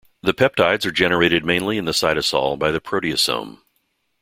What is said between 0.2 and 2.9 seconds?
The peptides are generated mainly in the cytosol by the